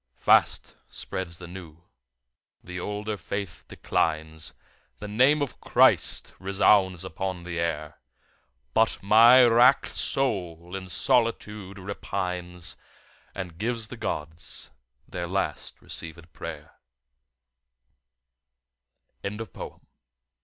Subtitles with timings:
[0.17, 1.83] Fast spreads the new;
[2.63, 4.55] the older faith declines.
[4.97, 7.99] The name of Christ resounds upon the air.
[8.73, 12.77] But my wrack'd soul in solitude repines
[13.35, 14.71] And gives the Gods
[15.07, 16.71] their last receivèd pray'r.
[19.13, 19.37] Retrieved from
[19.69, 19.79] "https://en.